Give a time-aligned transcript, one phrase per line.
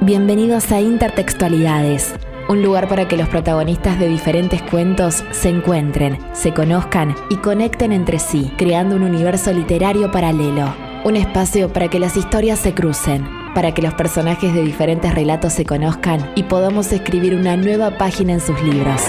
[0.00, 2.14] Bienvenidos a Intertextualidades,
[2.48, 7.90] un lugar para que los protagonistas de diferentes cuentos se encuentren, se conozcan y conecten
[7.90, 10.72] entre sí, creando un universo literario paralelo.
[11.04, 13.26] Un espacio para que las historias se crucen,
[13.56, 18.34] para que los personajes de diferentes relatos se conozcan y podamos escribir una nueva página
[18.34, 19.02] en sus libros.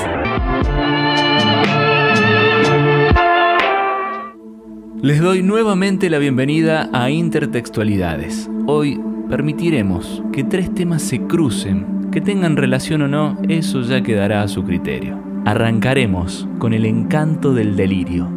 [5.04, 8.50] Les doy nuevamente la bienvenida a Intertextualidades.
[8.66, 9.00] Hoy
[9.30, 14.48] permitiremos que tres temas se crucen, que tengan relación o no, eso ya quedará a
[14.48, 15.22] su criterio.
[15.46, 18.28] Arrancaremos con el encanto del delirio.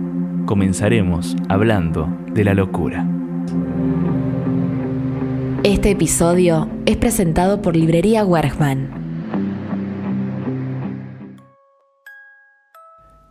[0.45, 3.07] Comenzaremos hablando de la locura.
[5.65, 9.01] Este episodio es presentado por Librería Wergman.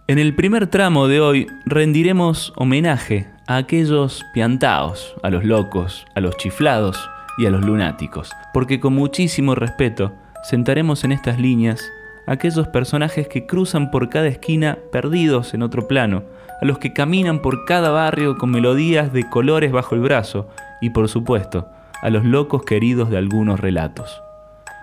[0.07, 6.21] En el primer tramo de hoy rendiremos homenaje a aquellos piantaos, a los locos, a
[6.21, 6.99] los chiflados
[7.37, 10.13] y a los lunáticos, porque con muchísimo respeto
[10.43, 11.83] sentaremos en estas líneas
[12.27, 16.23] aquellos personajes que cruzan por cada esquina perdidos en otro plano,
[16.61, 20.47] a los que caminan por cada barrio con melodías de colores bajo el brazo
[20.81, 21.67] y por supuesto
[22.01, 24.21] a los locos queridos de algunos relatos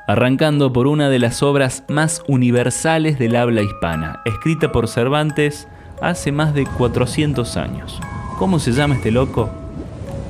[0.08, 5.68] arrancando por una de las obras más universales del habla hispana, escrita por Cervantes
[6.00, 8.00] hace más de 400 años.
[8.38, 9.50] ¿Cómo se llama este loco?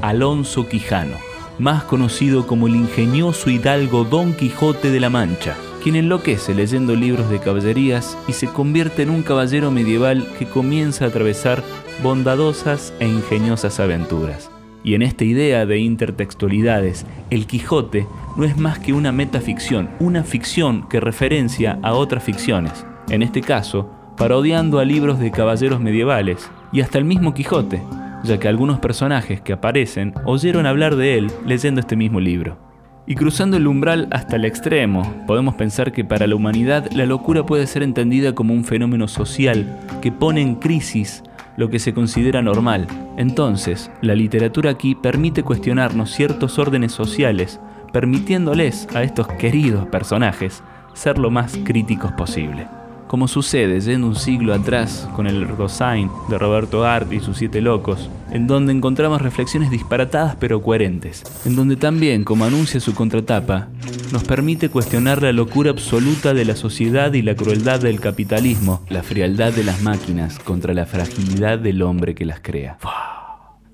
[0.03, 1.17] Alonso Quijano,
[1.59, 7.29] más conocido como el ingenioso hidalgo Don Quijote de la Mancha, quien enloquece leyendo libros
[7.31, 11.63] de caballerías y se convierte en un caballero medieval que comienza a atravesar
[12.03, 14.51] bondadosas e ingeniosas aventuras.
[14.85, 18.07] Y en esta idea de intertextualidades, el Quijote
[18.37, 23.41] no es más que una metaficción, una ficción que referencia a otras ficciones, en este
[23.41, 27.83] caso, parodiando a libros de caballeros medievales y hasta el mismo Quijote,
[28.25, 32.59] ya que algunos personajes que aparecen oyeron hablar de él leyendo este mismo libro.
[33.07, 37.47] Y cruzando el umbral hasta el extremo, podemos pensar que para la humanidad la locura
[37.47, 41.23] puede ser entendida como un fenómeno social que pone en crisis
[41.57, 42.87] lo que se considera normal.
[43.17, 47.61] Entonces, la literatura aquí permite cuestionarnos ciertos órdenes sociales,
[47.93, 50.63] permitiéndoles a estos queridos personajes
[50.93, 52.78] ser lo más críticos posible
[53.09, 57.61] como sucede yendo un siglo atrás con el Erdosain de Roberto Art y sus Siete
[57.61, 63.69] Locos, en donde encontramos reflexiones disparatadas pero coherentes, en donde también, como anuncia su contratapa,
[64.13, 69.03] nos permite cuestionar la locura absoluta de la sociedad y la crueldad del capitalismo, la
[69.03, 72.79] frialdad de las máquinas contra la fragilidad del hombre que las crea.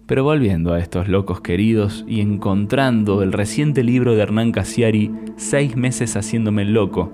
[0.07, 5.77] Pero volviendo a estos locos queridos y encontrando el reciente libro de Hernán Casiari, Seis
[5.77, 7.11] meses haciéndome el loco,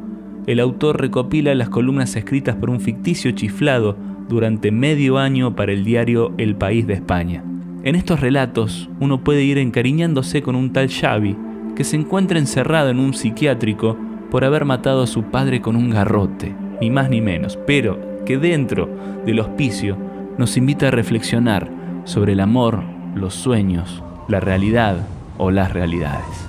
[0.47, 3.97] el autor recopila las columnas escritas por un ficticio chiflado
[4.29, 7.45] durante medio año para el diario El País de España.
[7.83, 11.37] En estos relatos uno puede ir encariñándose con un tal Xavi
[11.75, 13.97] que se encuentra encerrado en un psiquiátrico
[14.31, 18.39] por haber matado a su padre con un garrote, ni más ni menos, pero que
[18.39, 18.89] dentro
[19.27, 19.97] del hospicio
[20.39, 21.71] nos invita a reflexionar
[22.05, 22.83] sobre el amor,
[23.15, 25.07] los sueños, la realidad
[25.39, 26.49] o las realidades.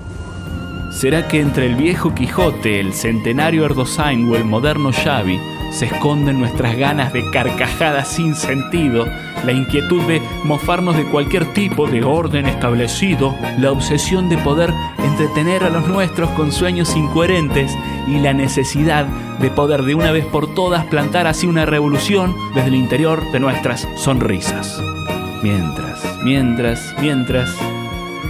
[0.91, 5.39] ¿Será que entre el viejo Quijote, el centenario Erdosain o el moderno Xavi
[5.71, 9.07] se esconden nuestras ganas de carcajadas sin sentido,
[9.45, 15.63] la inquietud de mofarnos de cualquier tipo de orden establecido, la obsesión de poder entretener
[15.63, 17.71] a los nuestros con sueños incoherentes
[18.07, 19.05] y la necesidad
[19.39, 23.39] de poder de una vez por todas plantar así una revolución desde el interior de
[23.39, 24.81] nuestras sonrisas?
[25.41, 27.49] Mientras, mientras, mientras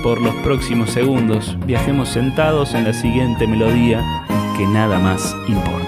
[0.02, 4.02] por los próximos segundos, viajemos sentados en la siguiente melodía
[4.58, 5.81] que nada más importa.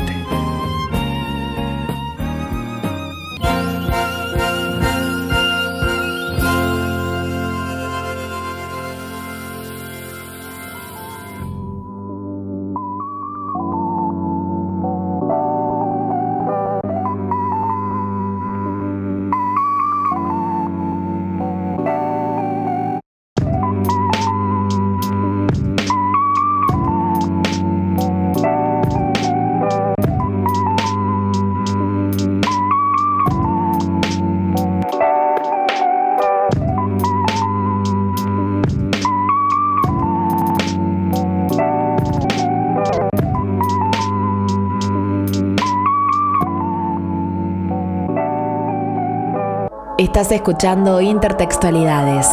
[50.04, 52.28] Estás escuchando Intertextualidades,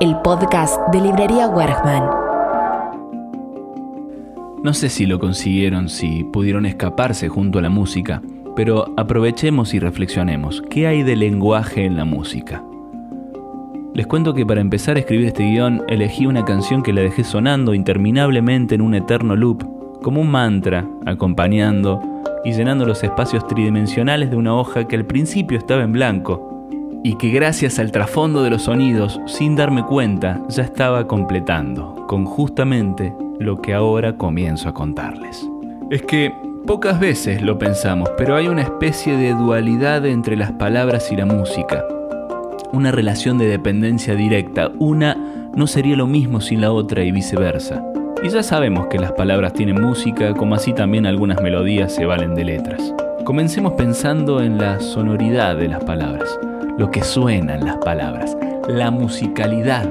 [0.00, 2.10] el podcast de Librería Wergman.
[4.62, 8.20] No sé si lo consiguieron, si pudieron escaparse junto a la música,
[8.54, 10.62] pero aprovechemos y reflexionemos.
[10.68, 12.62] ¿Qué hay de lenguaje en la música?
[13.94, 17.24] Les cuento que para empezar a escribir este guion elegí una canción que la dejé
[17.24, 19.64] sonando interminablemente en un eterno loop,
[20.02, 21.98] como un mantra, acompañando
[22.44, 26.49] y llenando los espacios tridimensionales de una hoja que al principio estaba en blanco
[27.02, 32.24] y que gracias al trasfondo de los sonidos, sin darme cuenta, ya estaba completando con
[32.24, 35.48] justamente lo que ahora comienzo a contarles.
[35.90, 36.32] Es que
[36.66, 41.26] pocas veces lo pensamos, pero hay una especie de dualidad entre las palabras y la
[41.26, 41.84] música.
[42.72, 44.70] Una relación de dependencia directa.
[44.78, 45.16] Una
[45.56, 47.82] no sería lo mismo sin la otra y viceversa.
[48.22, 52.34] Y ya sabemos que las palabras tienen música, como así también algunas melodías se valen
[52.34, 52.94] de letras.
[53.24, 56.38] Comencemos pensando en la sonoridad de las palabras,
[56.80, 58.34] lo que suenan las palabras,
[58.66, 59.86] la musicalidad.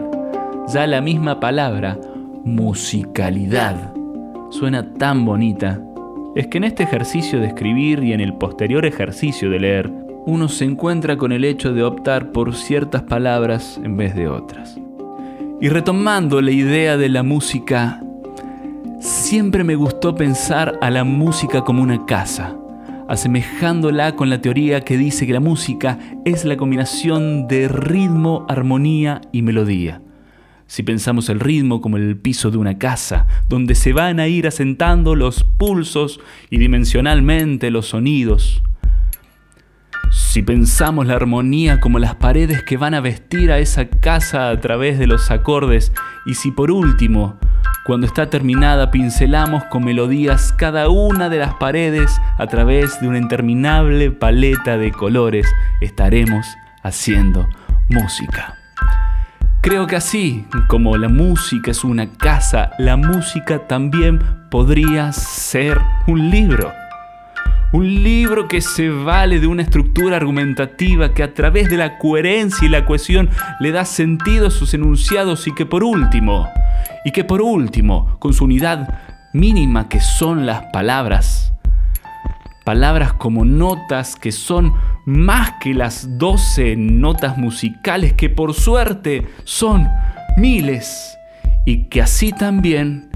[0.74, 2.00] Ya la misma palabra,
[2.44, 3.94] musicalidad,
[4.50, 5.80] suena tan bonita.
[6.36, 9.92] Es que en este ejercicio de escribir y en el posterior ejercicio de leer,
[10.26, 14.76] uno se encuentra con el hecho de optar por ciertas palabras en vez de otras.
[15.62, 18.02] Y retomando la idea de la música
[19.00, 22.58] Siempre me gustó pensar a la música como una casa,
[23.10, 29.22] asemejándola con la teoría que dice que la música es la combinación de ritmo, armonía
[29.32, 30.04] y melodía.
[30.68, 34.46] Si pensamos el ritmo como el piso de una casa, donde se van a ir
[34.46, 36.20] asentando los pulsos
[36.52, 38.62] y dimensionalmente los sonidos.
[40.12, 44.62] Si pensamos la armonía como las paredes que van a vestir a esa casa a
[44.62, 45.92] través de los acordes,
[46.28, 47.40] y si por último
[47.86, 53.18] cuando está terminada pincelamos con melodías cada una de las paredes a través de una
[53.18, 55.48] interminable paleta de colores.
[55.82, 56.46] Estaremos
[56.84, 57.48] haciendo
[57.90, 58.56] música.
[59.62, 66.30] Creo que así como la música es una casa, la música también podría ser un
[66.30, 66.72] libro.
[67.72, 72.66] Un libro que se vale de una estructura argumentativa que a través de la coherencia
[72.66, 73.30] y la cohesión
[73.60, 76.48] le da sentido a sus enunciados y que por último
[77.06, 78.88] y que por último, con su unidad
[79.34, 81.54] mínima que son las palabras,
[82.66, 84.74] palabras como notas que son
[85.06, 89.88] más que las doce notas musicales que por suerte son
[90.38, 91.18] miles
[91.66, 93.10] y que así también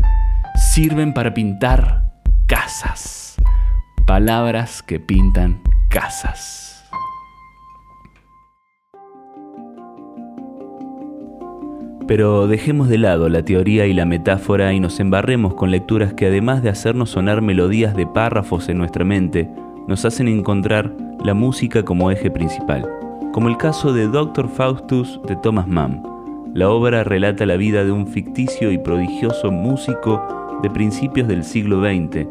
[0.56, 2.12] sirven para pintar
[2.48, 3.36] casas.
[4.06, 6.73] Palabras que pintan casas.
[12.14, 16.28] Pero dejemos de lado la teoría y la metáfora y nos embarremos con lecturas que
[16.28, 19.50] además de hacernos sonar melodías de párrafos en nuestra mente,
[19.88, 20.96] nos hacen encontrar
[21.26, 22.88] la música como eje principal,
[23.32, 26.04] como el caso de Doctor Faustus de Thomas Mann.
[26.54, 31.82] La obra relata la vida de un ficticio y prodigioso músico de principios del siglo
[31.82, 32.28] XX,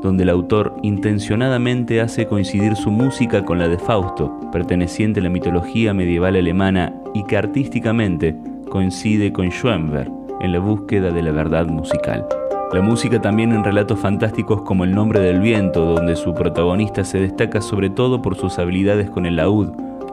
[0.00, 5.28] donde el autor intencionadamente hace coincidir su música con la de Fausto, perteneciente a la
[5.28, 8.36] mitología medieval alemana y que artísticamente
[8.74, 10.10] coincide con Schoenberg
[10.40, 12.26] en la búsqueda de la verdad musical.
[12.72, 17.20] La música también en relatos fantásticos como El nombre del viento, donde su protagonista se
[17.20, 19.68] destaca sobre todo por sus habilidades con el laúd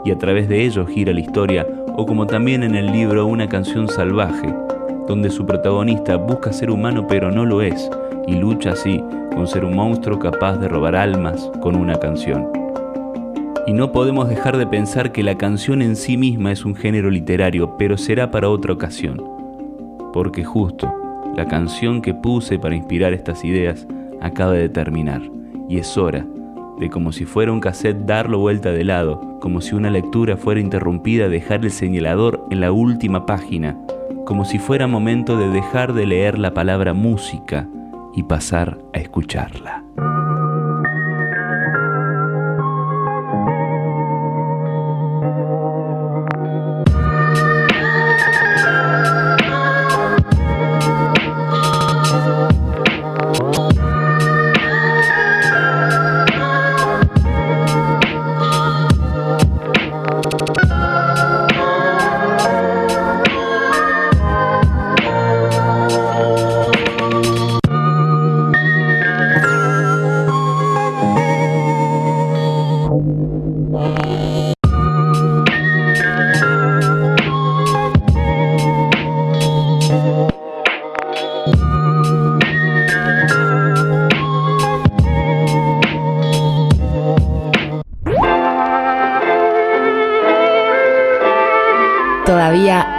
[0.05, 1.65] y a través de ello gira la historia,
[1.97, 4.53] o como también en el libro Una canción salvaje,
[5.07, 7.89] donde su protagonista busca ser humano pero no lo es,
[8.27, 9.03] y lucha así
[9.33, 12.60] con ser un monstruo capaz de robar almas con una canción.
[13.67, 17.09] Y no podemos dejar de pensar que la canción en sí misma es un género
[17.09, 19.23] literario, pero será para otra ocasión.
[20.13, 20.91] Porque justo,
[21.35, 23.87] la canción que puse para inspirar estas ideas
[24.19, 25.21] acaba de terminar,
[25.69, 26.25] y es hora
[26.81, 30.59] de como si fuera un cassette darlo vuelta de lado, como si una lectura fuera
[30.59, 33.77] interrumpida dejar el señalador en la última página,
[34.25, 37.67] como si fuera momento de dejar de leer la palabra música
[38.15, 39.83] y pasar a escucharla.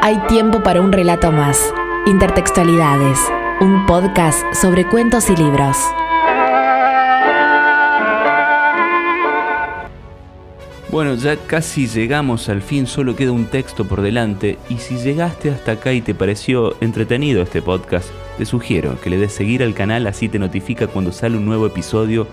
[0.04, 1.72] Hay tiempo para un relato más.
[2.06, 3.20] Intertextualidades,
[3.60, 5.76] un podcast sobre cuentos y libros.
[10.90, 15.50] Bueno, ya casi llegamos al fin, solo queda un texto por delante y si llegaste
[15.50, 19.72] hasta acá y te pareció entretenido este podcast, te sugiero que le des seguir al
[19.72, 22.26] canal así te notifica cuando sale un nuevo episodio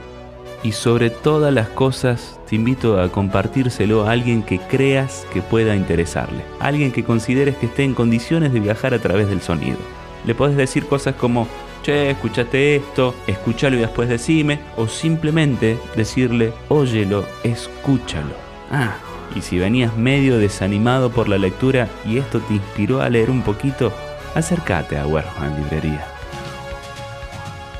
[0.63, 5.75] y sobre todas las cosas te invito a compartírselo a alguien que creas que pueda
[5.75, 9.77] interesarle, alguien que consideres que esté en condiciones de viajar a través del sonido.
[10.25, 11.47] Le podés decir cosas como,
[11.83, 18.33] che, escúchate esto, escúchalo y después decime, o simplemente decirle, óyelo, escúchalo.
[18.71, 18.95] Ah,
[19.35, 23.43] y si venías medio desanimado por la lectura y esto te inspiró a leer un
[23.43, 23.93] poquito,
[24.35, 26.05] acércate a Werfman Librería.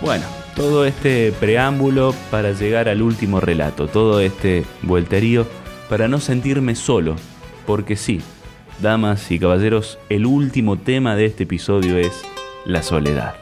[0.02, 0.26] Bueno,
[0.60, 5.48] todo este preámbulo para llegar al último relato, todo este vuelterío
[5.88, 7.16] para no sentirme solo,
[7.66, 8.20] porque sí,
[8.82, 12.24] damas y caballeros, el último tema de este episodio es
[12.66, 13.36] la soledad.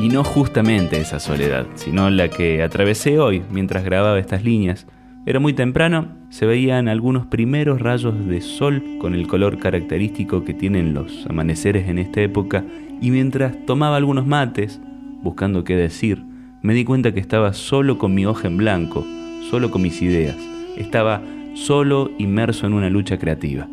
[0.00, 4.86] Y no justamente esa soledad, sino la que atravesé hoy mientras grababa estas líneas
[5.26, 10.54] era muy temprano, se veían algunos primeros rayos de sol con el color característico que
[10.54, 12.64] tienen los amaneceres en esta época
[13.02, 14.80] y mientras tomaba algunos mates,
[15.24, 16.22] buscando qué decir,
[16.62, 19.04] me di cuenta que estaba solo con mi hoja en blanco,
[19.50, 20.36] solo con mis ideas,
[20.76, 21.22] estaba
[21.54, 23.66] solo inmerso en una lucha creativa.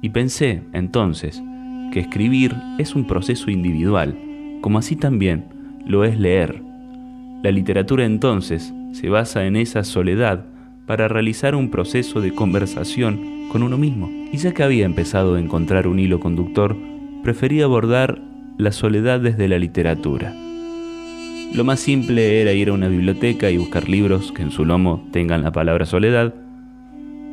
[0.00, 1.42] Y pensé, entonces,
[1.92, 4.16] que escribir es un proceso individual,
[4.62, 5.44] como así también
[5.86, 6.62] lo es leer.
[7.42, 10.44] La literatura entonces se basa en esa soledad
[10.86, 14.10] para realizar un proceso de conversación con uno mismo.
[14.32, 16.76] Y ya que había empezado a encontrar un hilo conductor,
[17.22, 18.20] preferí abordar
[18.56, 20.34] la soledad desde la literatura.
[21.54, 25.06] Lo más simple era ir a una biblioteca y buscar libros que en su lomo
[25.12, 26.34] tengan la palabra soledad.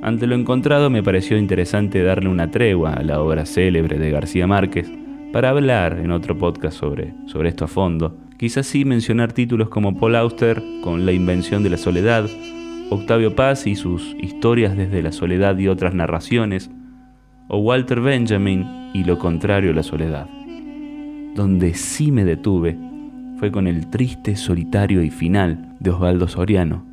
[0.02, 4.48] Ante lo encontrado me pareció interesante darle una tregua a la obra célebre de García
[4.48, 4.92] Márquez
[5.34, 8.18] para hablar en otro podcast sobre, sobre esto a fondo.
[8.38, 12.30] Quizás sí mencionar títulos como Paul Auster con La invención de la soledad
[12.90, 16.70] Octavio Paz y sus Historias desde la soledad y otras narraciones,
[17.48, 20.28] o Walter Benjamin y Lo contrario a la soledad.
[21.36, 22.78] Donde sí me detuve
[23.38, 26.86] fue con el triste, solitario y final de Osvaldo Soriano,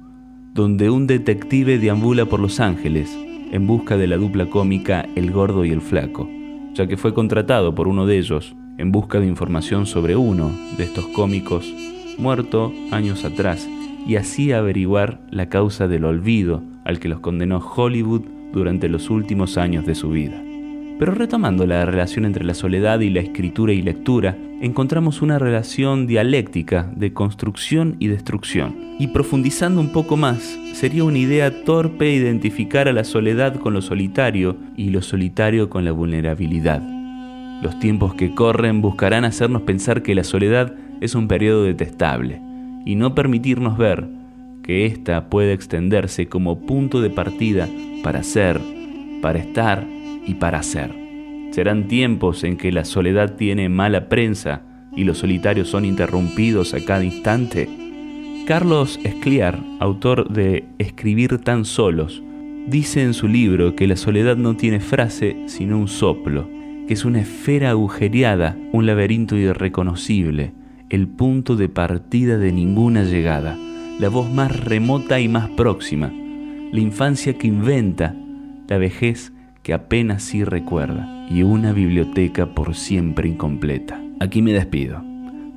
[0.54, 3.16] donde un detective deambula por Los Ángeles
[3.52, 6.28] en busca de la dupla cómica El Gordo y el Flaco,
[6.74, 10.84] ya que fue contratado por uno de ellos en busca de información sobre uno de
[10.84, 11.72] estos cómicos
[12.18, 13.68] muerto años atrás
[14.06, 18.22] y así averiguar la causa del olvido al que los condenó Hollywood
[18.52, 20.42] durante los últimos años de su vida.
[21.02, 26.06] Pero retomando la relación entre la soledad y la escritura y lectura, encontramos una relación
[26.06, 28.76] dialéctica de construcción y destrucción.
[29.00, 33.82] Y profundizando un poco más, sería una idea torpe identificar a la soledad con lo
[33.82, 36.80] solitario y lo solitario con la vulnerabilidad.
[37.62, 42.40] Los tiempos que corren buscarán hacernos pensar que la soledad es un periodo detestable,
[42.86, 44.06] y no permitirnos ver
[44.62, 47.68] que ésta puede extenderse como punto de partida
[48.04, 48.60] para ser,
[49.20, 49.84] para estar
[50.26, 50.90] y para ser.
[51.50, 54.62] Serán tiempos en que la soledad tiene mala prensa
[54.96, 57.68] y los solitarios son interrumpidos a cada instante.
[58.46, 62.22] Carlos Escliar, autor de Escribir tan solos,
[62.66, 66.48] dice en su libro que la soledad no tiene frase sino un soplo,
[66.86, 70.52] que es una esfera agujereada, un laberinto irreconocible,
[70.90, 73.56] el punto de partida de ninguna llegada,
[73.98, 76.12] la voz más remota y más próxima,
[76.72, 78.14] la infancia que inventa,
[78.68, 84.00] la vejez que apenas sí recuerda y una biblioteca por siempre incompleta.
[84.20, 85.02] Aquí me despido,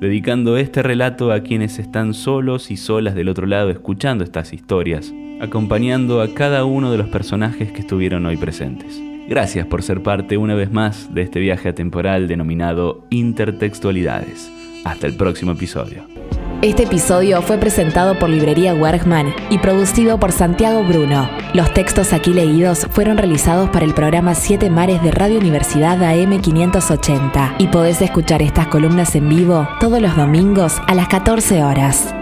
[0.00, 5.12] dedicando este relato a quienes están solos y solas del otro lado escuchando estas historias,
[5.40, 9.00] acompañando a cada uno de los personajes que estuvieron hoy presentes.
[9.28, 14.50] Gracias por ser parte una vez más de este viaje atemporal denominado Intertextualidades.
[14.84, 16.25] Hasta el próximo episodio.
[16.66, 21.30] Este episodio fue presentado por Librería Wergman y producido por Santiago Bruno.
[21.54, 27.54] Los textos aquí leídos fueron realizados para el programa Siete Mares de Radio Universidad AM580
[27.58, 32.12] y podés escuchar estas columnas en vivo todos los domingos a las 14 horas.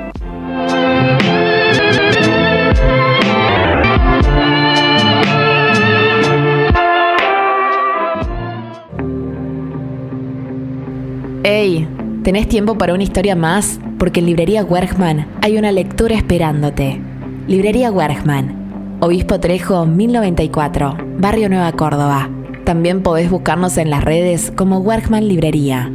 [12.24, 13.78] ¿Tenés tiempo para una historia más?
[13.98, 16.98] Porque en Librería Wergman hay una lectura esperándote.
[17.46, 22.30] Librería Wergman, Obispo Trejo 1094, Barrio Nueva Córdoba.
[22.64, 25.92] También podés buscarnos en las redes como Wergman Librería.